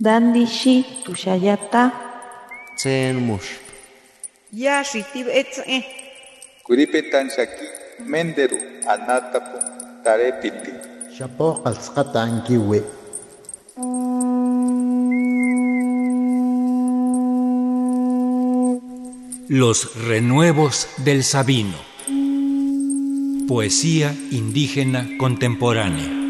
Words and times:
Dandishi 0.00 0.84
tushayata. 1.04 1.92
Tsen 2.76 3.16
mush. 3.22 3.62
Ya 4.52 4.82
shitib 4.82 5.28
etze. 5.30 5.86
Kuripetan 6.66 7.30
shaki 7.30 7.66
menderu 8.02 8.58
anatapu 8.90 9.58
tarepiti. 10.02 10.72
Shapo 11.14 11.62
qalsqata 11.62 12.22
ankiwe. 12.26 12.82
Los 19.48 19.94
renuevos 20.08 20.88
del 21.04 21.22
Sabino. 21.22 21.78
Poesía 23.46 24.12
indígena 24.32 25.06
contemporánea. 25.18 26.23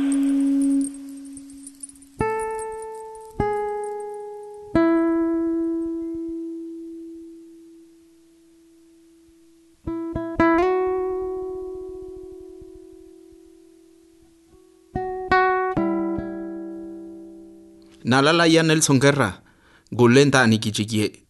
Nalala 18.14 18.46
ya 18.46 18.62
Nelson 18.62 19.00
Guerra, 19.00 19.42
Gulenta 19.90 20.42
Anikichikie, 20.42 21.26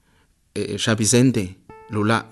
eh, 0.55 1.57
Lula. 1.89 2.27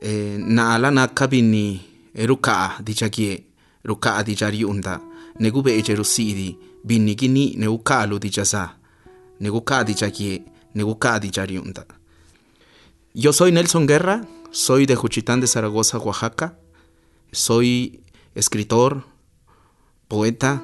Eh, 0.00 0.38
Naala 0.38 0.90
na 0.90 1.06
kabini 1.08 1.82
eruka 2.14 2.78
dichakie, 2.82 3.44
ruka 3.84 4.22
dichari 4.24 4.64
unda, 4.64 5.00
negube 5.38 5.76
echerusidi, 5.78 6.56
binigini 6.82 7.56
neukalu 7.58 8.18
dichasa, 8.18 8.78
neguka 9.38 9.84
dichakie, 9.84 10.42
neguka 10.74 11.20
dichari 11.20 11.58
unda. 11.58 11.84
Yo 13.12 13.34
soy 13.34 13.52
Nelson 13.52 13.86
Guerra, 13.86 14.24
soy 14.50 14.86
de 14.86 14.96
Juchitán 14.96 15.42
de 15.42 15.46
Zaragoza, 15.46 15.98
Oaxaca. 15.98 16.56
Soy 17.32 18.00
escritor, 18.34 19.04
poeta, 20.08 20.62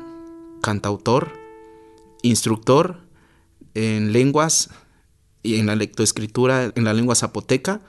cantautor, 0.62 1.44
instructor 2.26 3.00
en 3.74 4.12
lenguas 4.12 4.70
y 5.42 5.56
en 5.56 5.66
la 5.66 5.76
lectoescritura 5.76 6.72
en 6.74 6.84
la 6.84 6.94
lengua 6.94 7.14
zapoteca 7.14 7.80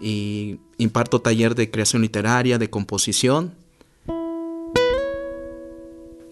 y 0.00 0.58
imparto 0.78 1.20
taller 1.20 1.54
de 1.54 1.70
creación 1.70 2.02
literaria, 2.02 2.58
de 2.58 2.70
composición. 2.70 3.54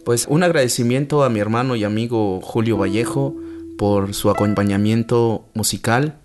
Pues 0.05 0.27
un 0.29 0.43
agradecimiento 0.43 1.25
a 1.25 1.31
mi 1.31 1.41
hermano 1.41 1.77
y 1.77 1.85
amigo 1.85 2.41
Julio 2.43 2.77
Vallejo 2.77 3.35
por 3.79 4.15
su 4.15 4.31
acompañamiento 4.31 5.47
musical 5.55 6.19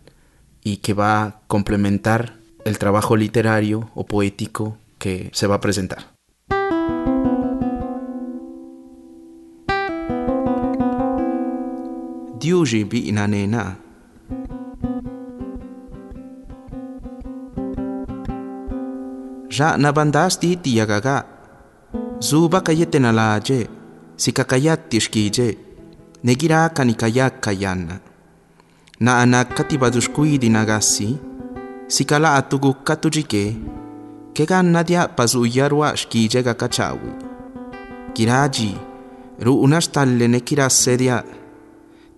y 0.63 0.77
que 0.77 0.93
va 0.93 1.23
a 1.23 1.41
complementar 1.47 2.37
el 2.65 2.77
trabajo 2.77 3.15
literario 3.15 3.89
o 3.95 4.05
poético 4.05 4.77
que 4.97 5.29
se 5.33 5.47
va 5.47 5.55
a 5.55 5.61
presentar. 5.61 6.18
diuži 12.39 12.85
bi 12.85 12.99
inanena. 13.11 13.75
Ja 19.51 19.75
nabandas 19.77 20.39
di 20.39 20.55
tiagaga. 20.55 21.27
Zuba 22.19 22.61
kayete 22.61 22.99
nalaje, 22.99 23.67
sikakayat 24.15 24.89
tishkije, 24.91 25.57
negira 26.23 26.69
kanikayak 26.69 27.39
kayana. 27.43 27.99
Na 28.99 29.23
anak 29.23 29.55
katibadushkui 29.55 30.35
dinagasi, 30.39 31.15
sikala 31.87 32.35
atugu 32.35 32.73
katujike, 32.83 33.55
kega 34.35 34.63
nadia 34.63 35.07
pazuyarwa 35.07 35.95
shkijega 35.95 36.53
kachawi. 36.53 37.11
Kiraji, 38.13 38.75
ru 39.39 39.55
unash 39.63 39.91
tallene 39.91 40.39
kira 40.39 40.69
sedia 40.69 41.23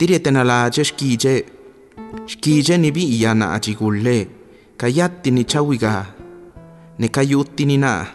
tiretena 0.02 0.42
la 0.42 0.68
che 0.74 0.82
xkiye 0.82 1.34
xkiye 2.26 2.78
nivi'iya 2.78 3.38
na'a 3.38 3.60
chikule 3.62 4.18
kayatini 4.74 5.46
chawika 5.46 5.94
nekayutini 6.98 7.78
na'a 7.78 8.10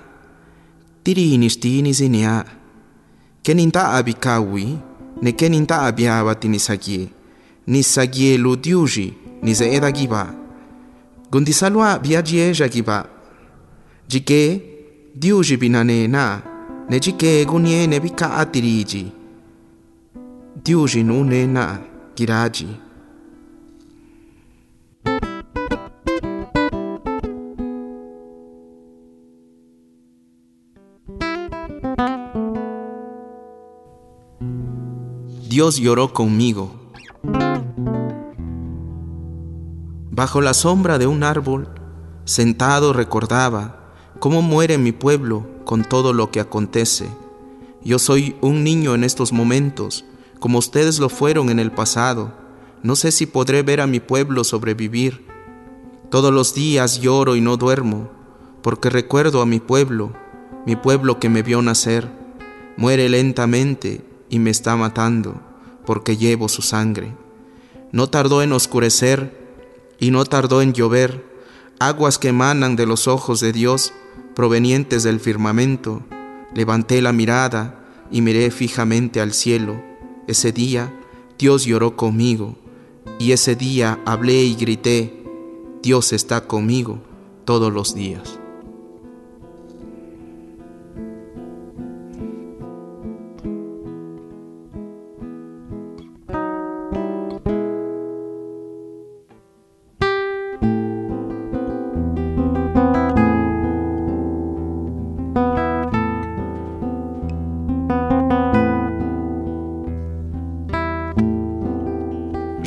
tirini 1.05 1.47
xtini 1.47 1.95
sini'a 1.95 2.43
keni 3.39 3.71
nta'a 3.71 4.03
vikawi 4.03 4.67
ne 5.23 5.31
keni 5.39 5.63
nta'a 5.63 5.95
viavati 5.95 6.49
nisakie 6.51 7.07
nisakie 7.71 8.35
lutiuxi 8.35 9.07
nise'eda 9.47 9.91
kiva 9.95 10.35
kuntisalu'a 11.31 12.03
viayexa 12.03 12.67
kiva 12.67 12.99
yike 14.11 14.41
diuxi 15.15 15.55
vinanena 15.55 16.43
ne 16.91 16.97
yike 16.99 17.47
kunie 17.47 17.87
ne 17.87 18.03
vika'a 18.03 18.43
tiriyi 18.51 19.16
Diuji 20.65 21.05
nune 21.05 21.47
na 21.47 21.81
giraji. 22.15 22.81
Dios 35.49 35.77
lloró 35.77 36.15
conmigo. 36.15 36.71
Bajo 40.11 40.41
la 40.41 40.55
sombra 40.55 40.97
de 40.97 41.07
un 41.07 41.23
árbol, 41.23 41.69
sentado 42.25 42.95
recordaba 42.95 43.93
cómo 44.19 44.41
muere 44.41 44.79
mi 44.79 44.93
pueblo 44.93 45.47
con 45.67 45.85
todo 45.85 46.15
lo 46.15 46.31
que 46.31 46.41
acontece. 46.41 47.09
Yo 47.85 47.99
soy 47.99 48.37
un 48.41 48.65
niño 48.65 48.95
en 48.95 49.05
estos 49.05 49.35
momentos, 49.35 50.07
como 50.39 50.59
ustedes 50.59 50.99
lo 50.99 51.09
fueron 51.09 51.51
en 51.51 51.59
el 51.59 51.73
pasado. 51.73 52.33
No 52.83 52.97
sé 52.97 53.11
si 53.13 53.27
podré 53.27 53.63
ver 53.63 53.81
a 53.81 53.87
mi 53.87 54.01
pueblo 54.01 54.45
sobrevivir. 54.45 55.27
Todos 56.11 56.33
los 56.33 56.55
días 56.55 57.01
lloro 57.01 57.37
y 57.37 57.41
no 57.41 57.57
duermo, 57.57 58.11
porque 58.63 58.91
recuerdo 58.91 59.43
a 59.43 59.47
mi 59.47 59.61
pueblo, 59.61 60.13
mi 60.67 60.77
pueblo 60.77 61.19
que 61.19 61.29
me 61.29 61.43
vio 61.43 61.63
nacer. 61.63 62.09
Muere 62.77 63.09
lentamente 63.09 64.05
y 64.29 64.39
me 64.39 64.51
está 64.51 64.77
matando, 64.77 65.41
porque 65.85 66.17
llevo 66.17 66.49
su 66.49 66.63
sangre. 66.63 67.15
No 67.93 68.09
tardó 68.09 68.43
en 68.43 68.53
oscurecer 68.53 69.47
y 69.99 70.11
no 70.11 70.25
tardó 70.25 70.61
en 70.61 70.75
llover, 70.75 71.25
aguas 71.79 72.19
que 72.19 72.29
emanan 72.29 72.77
de 72.77 72.87
los 72.87 73.09
ojos 73.09 73.41
de 73.41 73.53
Dios, 73.53 73.93
provenientes 74.35 75.03
del 75.03 75.21
firmamento. 75.21 76.03
Levanté 76.55 77.01
la 77.03 77.13
mirada 77.13 77.81
y 78.11 78.21
miré 78.21 78.51
fijamente 78.51 79.21
al 79.21 79.33
cielo. 79.33 79.83
Ese 80.27 80.53
día 80.53 80.93
Dios 81.39 81.65
lloró 81.65 81.97
conmigo, 81.97 82.57
y 83.19 83.33
ese 83.33 83.57
día 83.57 84.01
hablé 84.05 84.43
y 84.43 84.55
grité, 84.55 85.23
Dios 85.83 86.13
está 86.13 86.47
conmigo 86.47 86.99
todos 87.45 87.73
los 87.73 87.95
días. 87.95 88.39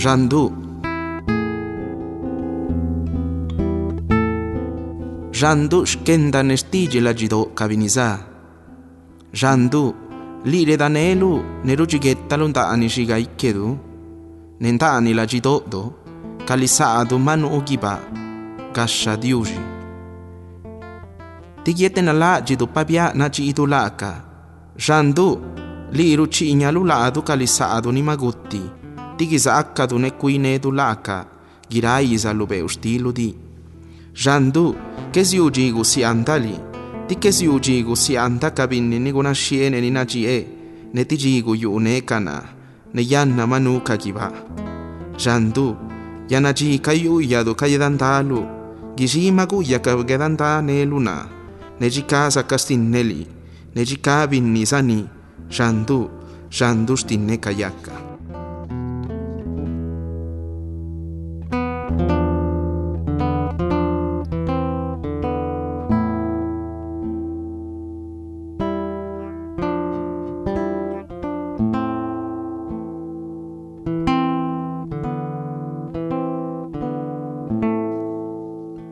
Jandu. 0.09 0.43
Jandu 5.39 5.85
shkenda 5.85 6.41
nestille 6.43 6.99
la 7.01 7.13
jido 7.13 7.45
kabiniza. 7.53 8.17
Jandu 9.33 9.93
lire 10.45 10.77
danelu 10.81 11.31
neru 11.63 11.85
jigetta 11.85 12.37
lonta 12.37 12.69
anishiga 12.69 13.19
ikedu. 13.19 13.77
Nenta 14.59 14.93
ani 14.97 15.13
la 15.13 15.25
jido 15.27 15.61
do 15.69 15.93
kalisa 16.47 16.97
adu 16.99 17.19
manu 17.19 17.47
ugiba 17.57 17.99
gasha 18.73 19.13
diuji. 19.17 19.59
Tigieten 21.63 22.09
ala 22.09 22.41
jido 22.41 22.65
papia 22.65 23.13
na 23.13 23.29
jido 23.29 23.67
laka. 23.67 24.11
Jandu 24.75 25.37
liru 25.91 26.25
chi 26.27 26.49
inyalu 26.49 26.83
la 26.83 27.05
adu 27.05 27.21
kalisa 27.21 27.71
adu 27.77 27.91
nimagutti. 27.91 28.78
tigisaka 29.19 29.85
dune 29.85 30.11
kuine 30.11 30.59
dulaka, 30.59 31.25
giraiza 31.69 32.31
lube 32.33 32.61
ustiludi. 32.61 33.35
Jandu, 34.13 34.75
che 35.11 35.25
si 35.25 35.37
ugigu 35.37 35.83
si 35.83 36.03
andali, 36.03 36.55
ti 37.05 37.17
che 37.17 37.31
si 37.31 37.45
ugigu 37.45 37.95
si 37.95 38.15
andakabinni 38.15 38.97
niguna 38.97 39.33
sciene 39.33 39.81
nina 39.81 40.05
e, 40.07 40.47
ne 40.93 41.05
tigigu 41.05 41.53
yunekana, 41.53 42.43
ne 42.93 43.01
yanna 43.01 43.45
manu 43.45 43.81
giba. 43.99 44.31
Jandu, 45.17 45.75
yanaji 46.29 46.79
kayuyadu 46.79 47.55
kayedandalu, 47.55 48.47
gijima 48.95 49.45
guyaka 49.45 49.95
ne 50.61 50.85
luna, 50.85 51.27
ne 51.77 51.89
jikasa 51.89 52.43
castinneli, 52.43 53.27
ne 53.75 53.83
jikabinni 53.83 54.65
sani, 54.65 55.05
jandu, 55.49 56.09
jandu 56.49 56.95
stinne 56.95 57.37
kayak. 57.37 57.88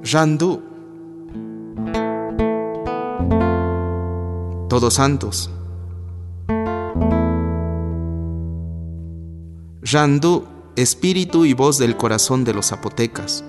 Randu. 0.09 0.62
Todos 4.69 4.94
Santos. 4.94 5.50
Randu, 9.81 10.45
espíritu 10.77 11.44
y 11.44 11.54
voz 11.54 11.77
del 11.77 11.98
corazón 11.98 12.45
de 12.45 12.54
los 12.54 12.68
zapotecas. 12.68 13.44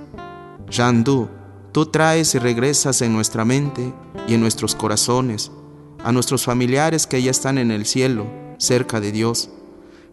Randu, 0.76 1.28
tú 1.70 1.86
traes 1.86 2.34
y 2.34 2.40
regresas 2.40 3.02
en 3.02 3.12
nuestra 3.12 3.44
mente 3.44 3.92
y 4.26 4.34
en 4.34 4.40
nuestros 4.40 4.74
corazones 4.74 5.52
a 6.02 6.10
nuestros 6.10 6.44
familiares 6.44 7.06
que 7.06 7.22
ya 7.22 7.30
están 7.30 7.58
en 7.58 7.70
el 7.70 7.86
cielo, 7.86 8.26
cerca 8.58 9.00
de 9.00 9.12
Dios, 9.12 9.48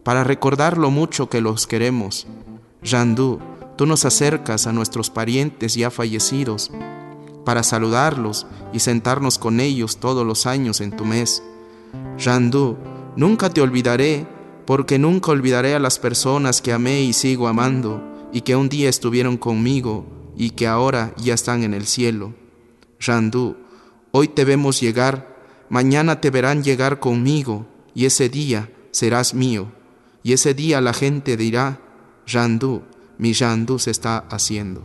para 0.04 0.24
recordar 0.24 0.78
lo 0.78 0.92
mucho 0.92 1.28
que 1.28 1.42
los 1.42 1.66
queremos. 1.66 2.28
Randu, 2.84 3.40
Tú 3.76 3.86
nos 3.86 4.06
acercas 4.06 4.68
a 4.68 4.74
nuestros 4.74 5.10
parientes 5.10 5.76
ya 5.76 5.92
fallecidos 5.92 6.72
para 7.44 7.64
saludarlos 7.64 8.48
y 8.74 8.80
sentarnos 8.80 9.38
con 9.38 9.60
ellos 9.60 9.98
todos 9.98 10.26
los 10.26 10.46
años 10.46 10.82
en 10.82 10.96
tu 10.96 11.06
mes. 11.06 11.44
Randu, 12.24 12.78
nunca 13.16 13.50
te 13.50 13.62
olvidaré, 13.62 14.28
porque 14.66 14.98
nunca 14.98 15.32
olvidaré 15.32 15.76
a 15.76 15.80
las 15.80 16.00
personas 16.00 16.62
que 16.62 16.74
amé 16.74 17.02
y 17.02 17.14
sigo 17.14 17.48
amando, 17.48 18.02
y 18.34 18.42
que 18.42 18.56
un 18.56 18.68
día 18.68 18.90
estuvieron 18.90 19.38
conmigo 19.38 20.06
y 20.36 20.50
que 20.52 20.68
ahora 20.68 21.14
ya 21.18 21.34
están 21.34 21.64
en 21.64 21.74
el 21.74 21.86
cielo. 21.86 22.34
Randu, 23.00 23.56
hoy 24.12 24.28
te 24.28 24.44
vemos 24.44 24.82
llegar, 24.82 25.36
mañana 25.70 26.20
te 26.20 26.32
verán 26.32 26.64
llegar 26.64 27.00
conmigo, 27.00 27.66
y 27.94 28.06
ese 28.06 28.28
día 28.30 28.72
serás 28.92 29.34
mío, 29.34 29.72
y 30.24 30.34
ese 30.34 30.54
día 30.54 30.82
la 30.82 30.94
gente 30.94 31.38
dirá, 31.38 31.80
Randu, 32.28 32.82
mi 33.18 33.34
Yandu 33.34 33.80
se 33.80 33.92
está 33.92 34.20
haciendo. 34.30 34.84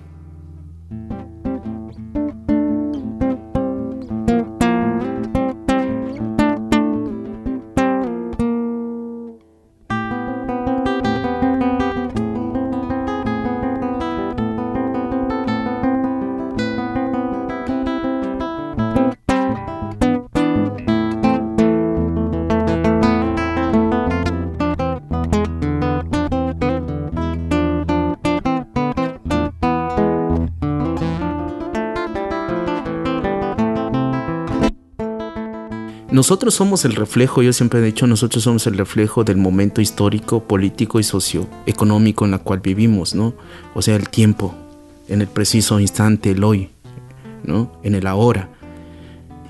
Nosotros 36.20 36.52
somos 36.52 36.84
el 36.84 36.96
reflejo, 36.96 37.40
yo 37.40 37.50
siempre 37.50 37.80
he 37.80 37.82
dicho, 37.82 38.06
nosotros 38.06 38.44
somos 38.44 38.66
el 38.66 38.76
reflejo 38.76 39.24
del 39.24 39.38
momento 39.38 39.80
histórico, 39.80 40.44
político 40.44 41.00
y 41.00 41.02
socioeconómico 41.02 42.26
en 42.26 42.34
el 42.34 42.40
cual 42.40 42.60
vivimos, 42.60 43.14
¿no? 43.14 43.32
O 43.74 43.80
sea, 43.80 43.96
el 43.96 44.10
tiempo, 44.10 44.54
en 45.08 45.22
el 45.22 45.28
preciso 45.28 45.80
instante, 45.80 46.32
el 46.32 46.44
hoy, 46.44 46.68
¿no? 47.42 47.72
En 47.82 47.94
el 47.94 48.06
ahora. 48.06 48.50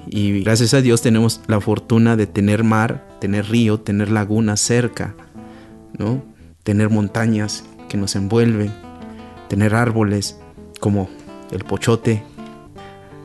Y 0.06 0.44
gracias 0.44 0.72
a 0.72 0.81
Dios 0.81 1.02
tenemos 1.02 1.40
la 1.49 1.61
fortuna 1.61 2.14
de 2.14 2.28
tener 2.28 2.62
mar, 2.62 3.19
tener 3.20 3.46
río, 3.46 3.81
tener 3.81 4.08
lagunas 4.08 4.61
cerca, 4.61 5.17
¿no? 5.99 6.22
Tener 6.62 6.88
montañas 6.88 7.64
que 7.88 7.96
nos 7.96 8.14
envuelven, 8.14 8.72
tener 9.49 9.75
árboles 9.75 10.38
como 10.78 11.11
el 11.50 11.64
pochote, 11.64 12.22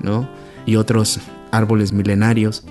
¿no? 0.02 0.28
Y 0.66 0.78
otros 0.78 1.20
árboles 1.52 1.94
milenarios 1.94 2.66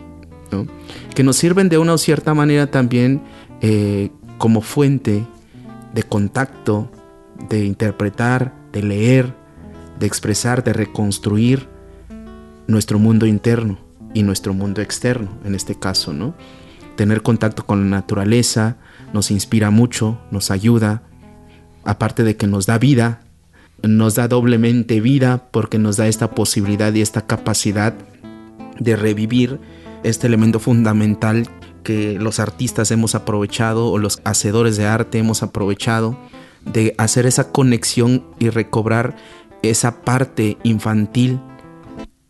que 1.15 1.23
nos 1.23 1.37
sirven 1.37 1.69
de 1.69 1.79
una 1.79 1.97
cierta 1.99 2.35
manera 2.35 2.71
también 2.71 3.23
eh, 3.61 4.11
como 4.39 4.61
fuente 4.61 5.25
de 5.93 6.03
contacto, 6.03 6.91
de 7.49 7.65
interpretar, 7.65 8.55
de 8.73 8.83
leer, 8.83 9.35
de 9.99 10.07
expresar, 10.07 10.65
de 10.65 10.73
reconstruir 10.73 11.69
nuestro 12.67 12.99
mundo 12.99 13.27
interno 13.27 13.79
y 14.13 14.23
nuestro 14.23 14.55
mundo 14.55 14.81
externo, 14.81 15.39
en 15.45 15.55
este 15.55 15.75
caso, 15.75 16.13
¿no? 16.13 16.35
Tener 16.97 17.23
contacto 17.23 17.67
con 17.67 17.81
la 17.81 17.97
naturaleza 17.97 18.77
nos 19.13 19.31
inspira 19.31 19.71
mucho, 19.71 20.19
nos 20.31 20.51
ayuda, 20.51 21.03
aparte 21.85 22.23
de 22.23 22.37
que 22.37 22.47
nos 22.47 22.67
da 22.67 22.79
vida, 22.79 23.21
nos 23.83 24.15
da 24.15 24.29
doblemente 24.29 25.01
vida 25.01 25.49
porque 25.51 25.79
nos 25.79 25.97
da 25.97 26.09
esta 26.09 26.31
posibilidad 26.31 26.93
y 26.95 27.01
esta 27.01 27.27
capacidad 27.27 27.95
de 28.79 28.97
revivir 28.97 29.61
este 30.05 30.27
elemento 30.27 30.61
fundamental 30.61 31.49
que 31.83 32.19
los 32.19 32.41
artistas 32.41 32.91
hemos 32.91 33.15
aprovechado 33.15 33.91
o 33.91 33.99
los 33.99 34.21
hacedores 34.25 34.77
de 34.77 34.87
arte 34.87 35.19
hemos 35.19 35.43
aprovechado 35.43 36.17
de 36.65 36.95
hacer 36.99 37.27
esa 37.27 37.51
conexión 37.53 38.25
y 38.39 38.49
recobrar 38.51 39.17
esa 39.63 40.03
parte 40.03 40.57
infantil 40.63 41.41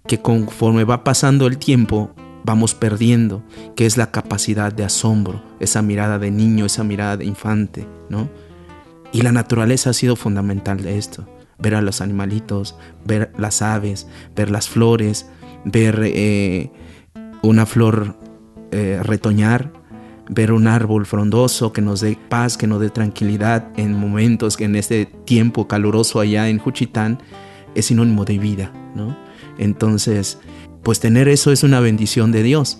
que 0.07 0.21
conforme 0.21 0.85
va 0.85 1.05
pasando 1.05 1.47
el 1.47 1.59
tiempo 1.59 2.15
vamos 2.45 2.75
perdiendo, 2.75 3.43
que 3.75 3.87
es 3.87 3.97
la 3.97 4.11
capacidad 4.11 4.73
de 4.73 4.85
asombro, 4.85 5.43
esa 5.61 5.81
mirada 5.81 6.19
de 6.19 6.31
niño, 6.31 6.67
esa 6.67 6.85
mirada 6.85 7.17
de 7.17 7.25
infante, 7.25 7.89
¿no? 8.11 8.29
Y 9.13 9.23
la 9.23 9.33
naturaleza 9.33 9.91
ha 9.91 9.95
sido 9.95 10.15
fundamental 10.15 10.83
de 10.83 10.99
esto, 10.99 11.27
ver 11.59 11.75
a 11.75 11.81
los 11.81 12.03
animalitos, 12.03 12.77
ver 13.05 13.33
las 13.39 13.63
aves, 13.63 14.07
ver 14.37 14.51
las 14.51 14.69
flores, 14.69 15.27
ver 15.65 16.01
eh, 16.05 16.71
una 17.45 17.67
flor 17.67 18.17
eh, 18.71 19.01
retoñar, 19.03 19.73
ver 20.29 20.53
un 20.53 20.67
árbol 20.67 21.07
frondoso 21.07 21.73
que 21.73 21.83
nos 21.83 22.01
dé 22.01 22.19
paz, 22.29 22.57
que 22.57 22.67
nos 22.67 22.81
dé 22.81 22.91
tranquilidad 22.91 23.69
en 23.77 23.95
momentos 23.95 24.57
que 24.57 24.65
en 24.65 24.77
este 24.77 25.07
tiempo 25.07 25.69
caluroso 25.69 26.21
allá 26.21 26.49
en 26.49 26.59
Juchitán 26.59 27.21
es 27.75 27.87
sinónimo 27.87 28.25
de 28.25 28.39
vida, 28.39 28.73
¿no? 28.95 29.17
Entonces, 29.59 30.39
pues 30.83 31.01
tener 31.01 31.29
eso 31.29 31.53
es 31.53 31.63
una 31.63 31.81
bendición 31.81 32.33
de 32.33 32.43
Dios, 32.43 32.79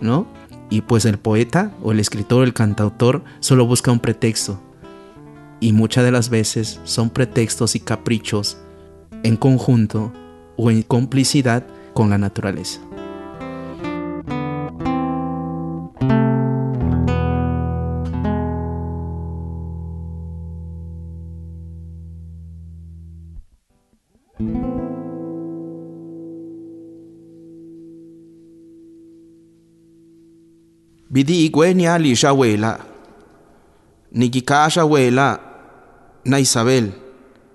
¿no? 0.00 0.26
Y 0.70 0.80
pues 0.82 1.04
el 1.04 1.18
poeta 1.18 1.72
o 1.82 1.92
el 1.92 2.00
escritor, 2.00 2.44
el 2.44 2.54
cantautor, 2.54 3.22
solo 3.40 3.66
busca 3.66 3.92
un 3.92 4.00
pretexto. 4.00 4.60
Y 5.60 5.72
muchas 5.72 6.04
de 6.04 6.10
las 6.10 6.30
veces 6.30 6.80
son 6.84 7.10
pretextos 7.10 7.76
y 7.76 7.80
caprichos 7.80 8.58
en 9.22 9.36
conjunto 9.36 10.12
o 10.56 10.70
en 10.70 10.82
complicidad 10.82 11.64
con 11.94 12.10
la 12.10 12.18
naturaleza. 12.18 12.80
bidi 31.14 31.44
ikuenia 31.46 31.94
alixa 31.94 32.32
wela 32.32 32.78
ni 34.12 34.28
kikaxa 34.28 34.84
wela 34.84 35.38
na 36.24 36.38
isabel 36.38 36.90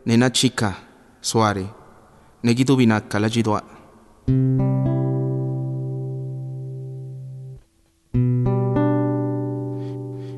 nena 0.05 0.29
chika 0.29 0.73
suare 1.21 1.65
ne 2.43 2.53
kituvinaka 2.53 3.19
la 3.19 3.29
citua 3.29 3.61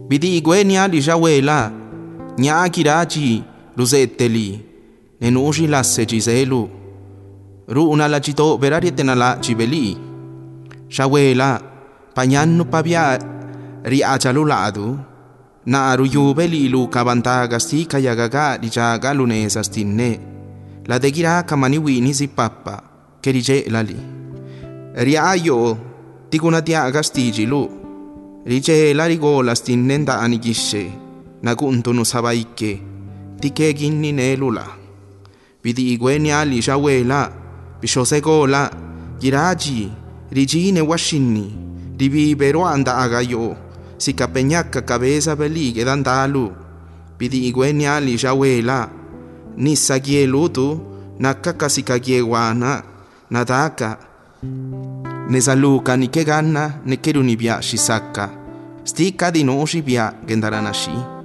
bidi 0.09 0.37
ikuenia 0.37 0.83
alixa 0.83 1.15
wela 1.17 1.71
ñaa 2.39 2.69
kira 2.69 3.05
ci 3.05 3.43
luseeteli 3.77 4.59
ne 5.21 5.31
nuu 5.31 5.51
xilase 5.53 6.05
ci 6.09 6.21
selu 6.21 6.69
ruuna 7.67 8.07
la 8.07 8.19
citoopera 8.19 8.79
rietenala 8.79 9.37
ci 9.41 9.53
veli 9.53 9.97
xa 10.89 11.05
wela 11.07 11.70
pañannu 12.15 12.65
pavia 12.65 13.17
ri 13.83 14.03
achaluladu 14.03 14.99
na 15.65 15.91
aruyube 15.91 16.47
li 16.47 16.65
ilu 16.65 16.87
kabantaga 16.87 17.59
si 17.59 17.85
kayagaga 17.85 18.57
rijaga 18.57 19.13
lunesa 19.13 19.63
stinne 19.63 20.19
la 20.89 20.99
degira 20.99 21.43
kamani 21.43 21.77
wini 21.77 22.13
si 22.13 22.27
pappa 22.27 22.75
che 23.21 23.31
rige 23.31 23.69
lali 23.69 23.97
riaio 24.95 25.77
tiguna 26.29 26.61
tiaga 26.61 27.01
stigilu 27.03 27.63
rige 28.45 28.93
la 28.93 29.05
rigola 29.05 29.55
stinne 29.55 30.03
da 30.03 30.19
anigisce 30.19 30.83
na 31.41 31.55
kuntunu 31.55 32.03
sabaikke 32.05 32.71
tike 33.39 33.73
ginni 33.73 34.11
nelula 34.11 34.65
vidi 35.63 35.93
igweni 35.93 36.31
ali 36.31 36.61
shawela 36.61 37.31
bishosegola 37.81 38.69
giraji 39.19 39.89
rigine 40.31 40.81
washinni. 40.81 41.70
Ribibero 42.01 42.65
anda 42.65 42.97
agayo, 42.97 43.53
si 44.01 44.17
capeñaca 44.17 44.81
cabeza 44.81 45.37
beligue 45.37 45.85
dandalu, 45.85 46.49
pidi 47.17 47.45
igweni 47.45 47.85
ali 47.85 48.17
jawela, 48.17 48.89
ni 49.57 49.77
sagielutu, 49.77 50.81
nakaka 51.21 51.69
sikagiewana, 51.69 52.81
nadaka, 53.29 53.97
nezaluka 55.29 55.93
ni 55.97 56.09
ke 56.09 56.25
gana 56.25 56.81
ne 56.85 56.97
keru 56.97 57.21
ni 57.21 57.37
bia 57.37 57.61
shisaka, 57.61 58.29
stika 58.83 59.29
di 59.29 59.43
no 59.45 59.61
shi 59.69 59.81
bia 59.85 60.09
gendaranashi. 60.25 61.20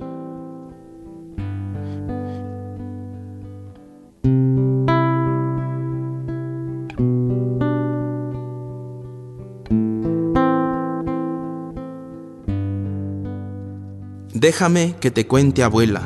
Déjame 14.39 14.95
que 15.01 15.11
te 15.11 15.27
cuente 15.27 15.63
abuela. 15.63 16.03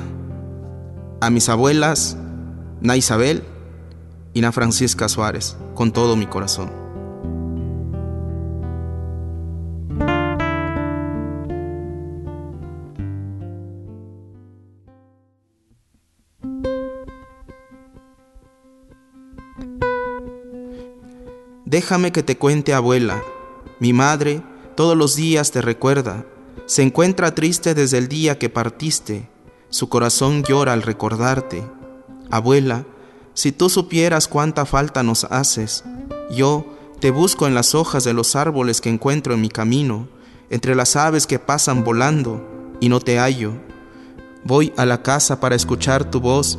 A 1.20 1.30
mis 1.30 1.48
abuelas, 1.48 2.16
Na 2.80 2.96
Isabel 2.96 3.42
y 4.34 4.40
Na 4.40 4.52
Francisca 4.52 5.08
Suárez, 5.08 5.56
con 5.74 5.90
todo 5.90 6.14
mi 6.14 6.28
corazón. 6.28 6.70
Déjame 21.64 22.12
que 22.12 22.22
te 22.22 22.38
cuente 22.38 22.74
abuela. 22.74 23.24
Mi 23.80 23.92
madre 23.92 24.40
todos 24.76 24.96
los 24.96 25.16
días 25.16 25.50
te 25.50 25.60
recuerda 25.60 26.24
se 26.66 26.82
encuentra 26.82 27.34
triste 27.34 27.74
desde 27.74 27.98
el 27.98 28.08
día 28.08 28.38
que 28.38 28.48
partiste, 28.48 29.28
su 29.70 29.88
corazón 29.88 30.42
llora 30.42 30.72
al 30.72 30.82
recordarte. 30.82 31.64
Abuela, 32.30 32.84
si 33.34 33.52
tú 33.52 33.68
supieras 33.70 34.28
cuánta 34.28 34.66
falta 34.66 35.02
nos 35.02 35.24
haces, 35.24 35.84
yo 36.30 36.64
te 37.00 37.10
busco 37.10 37.46
en 37.46 37.54
las 37.54 37.74
hojas 37.74 38.04
de 38.04 38.12
los 38.12 38.36
árboles 38.36 38.80
que 38.80 38.90
encuentro 38.90 39.34
en 39.34 39.40
mi 39.40 39.48
camino, 39.48 40.08
entre 40.50 40.74
las 40.74 40.96
aves 40.96 41.26
que 41.26 41.38
pasan 41.38 41.84
volando, 41.84 42.46
y 42.80 42.88
no 42.88 43.00
te 43.00 43.18
hallo. 43.18 43.52
Voy 44.44 44.72
a 44.76 44.86
la 44.86 45.02
casa 45.02 45.40
para 45.40 45.54
escuchar 45.54 46.10
tu 46.10 46.20
voz, 46.20 46.58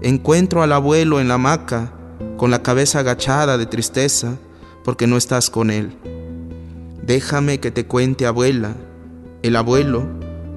encuentro 0.00 0.62
al 0.62 0.72
abuelo 0.72 1.20
en 1.20 1.28
la 1.28 1.34
hamaca, 1.34 1.92
con 2.36 2.50
la 2.50 2.62
cabeza 2.62 3.00
agachada 3.00 3.58
de 3.58 3.66
tristeza, 3.66 4.38
porque 4.84 5.06
no 5.06 5.16
estás 5.16 5.50
con 5.50 5.70
él. 5.70 5.96
Déjame 7.02 7.58
que 7.58 7.70
te 7.70 7.86
cuente, 7.86 8.26
abuela, 8.26 8.76
el 9.42 9.56
abuelo, 9.56 10.06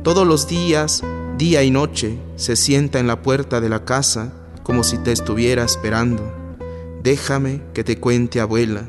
todos 0.03 0.27
los 0.27 0.47
días, 0.47 1.03
día 1.37 1.63
y 1.63 1.71
noche, 1.71 2.19
se 2.35 2.55
sienta 2.55 2.99
en 2.99 3.07
la 3.07 3.21
puerta 3.21 3.59
de 3.59 3.69
la 3.69 3.83
casa 3.83 4.31
como 4.63 4.83
si 4.83 4.97
te 4.99 5.11
estuviera 5.11 5.63
esperando. 5.63 6.31
Déjame 7.01 7.61
que 7.73 7.83
te 7.83 7.99
cuente, 7.99 8.39
abuela, 8.39 8.87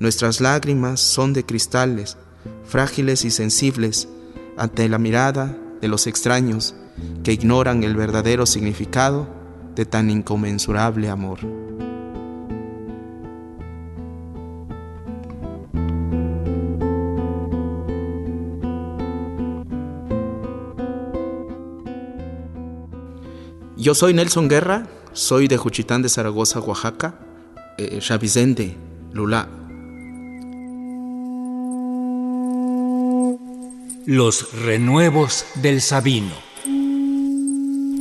nuestras 0.00 0.40
lágrimas 0.40 1.00
son 1.00 1.32
de 1.32 1.44
cristales, 1.44 2.16
frágiles 2.64 3.24
y 3.24 3.30
sensibles 3.30 4.08
ante 4.56 4.88
la 4.88 4.98
mirada 4.98 5.56
de 5.80 5.88
los 5.88 6.06
extraños 6.06 6.74
que 7.22 7.32
ignoran 7.32 7.84
el 7.84 7.94
verdadero 7.94 8.46
significado 8.46 9.28
de 9.74 9.84
tan 9.84 10.10
inconmensurable 10.10 11.08
amor. 11.08 11.38
Yo 23.86 23.94
soy 23.94 24.14
Nelson 24.14 24.48
Guerra, 24.48 24.88
soy 25.12 25.46
de 25.46 25.58
Juchitán 25.58 26.02
de 26.02 26.08
Zaragoza, 26.08 26.58
Oaxaca, 26.58 27.20
eh, 27.78 28.00
Vicente, 28.20 28.76
Lula. 29.12 29.48
Los 34.04 34.52
renuevos 34.60 35.44
del 35.62 35.80
Sabino. 35.80 36.34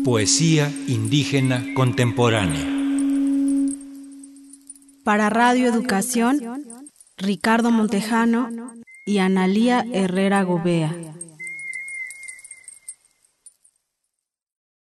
Poesía 0.03 0.73
indígena 0.87 1.63
contemporánea. 1.75 2.65
Para 5.03 5.29
Radio 5.29 5.67
Educación, 5.67 6.65
Ricardo 7.15 7.69
Montejano 7.69 8.49
y 9.05 9.19
Analía 9.19 9.85
Herrera 9.93 10.41
Gobea. 10.41 11.14